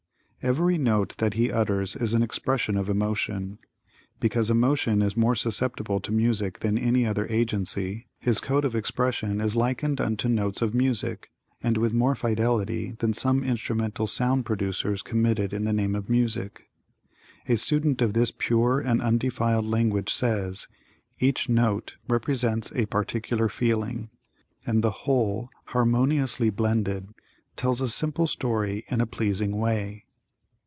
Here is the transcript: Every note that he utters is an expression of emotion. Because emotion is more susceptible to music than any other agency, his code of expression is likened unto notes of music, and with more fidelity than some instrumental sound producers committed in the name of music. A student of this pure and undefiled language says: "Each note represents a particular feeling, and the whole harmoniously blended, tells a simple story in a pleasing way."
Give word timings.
Every 0.43 0.79
note 0.79 1.17
that 1.19 1.35
he 1.35 1.51
utters 1.51 1.95
is 1.95 2.15
an 2.15 2.23
expression 2.23 2.75
of 2.75 2.89
emotion. 2.89 3.59
Because 4.19 4.49
emotion 4.49 5.03
is 5.03 5.15
more 5.15 5.35
susceptible 5.35 5.99
to 5.99 6.11
music 6.11 6.61
than 6.61 6.79
any 6.79 7.05
other 7.05 7.27
agency, 7.27 8.07
his 8.17 8.39
code 8.39 8.65
of 8.65 8.75
expression 8.75 9.39
is 9.39 9.55
likened 9.55 10.01
unto 10.01 10.27
notes 10.27 10.63
of 10.63 10.73
music, 10.73 11.29
and 11.61 11.77
with 11.77 11.93
more 11.93 12.15
fidelity 12.15 12.93
than 12.97 13.13
some 13.13 13.43
instrumental 13.43 14.07
sound 14.07 14.43
producers 14.43 15.03
committed 15.03 15.53
in 15.53 15.63
the 15.65 15.71
name 15.71 15.93
of 15.93 16.09
music. 16.09 16.71
A 17.47 17.55
student 17.55 18.01
of 18.01 18.13
this 18.15 18.31
pure 18.35 18.79
and 18.79 18.99
undefiled 18.99 19.67
language 19.67 20.11
says: 20.11 20.67
"Each 21.19 21.49
note 21.49 21.97
represents 22.07 22.73
a 22.73 22.87
particular 22.87 23.47
feeling, 23.47 24.09
and 24.65 24.83
the 24.83 24.89
whole 25.05 25.51
harmoniously 25.65 26.49
blended, 26.49 27.09
tells 27.55 27.79
a 27.79 27.87
simple 27.87 28.25
story 28.25 28.85
in 28.87 29.01
a 29.01 29.05
pleasing 29.05 29.59
way." 29.59 30.05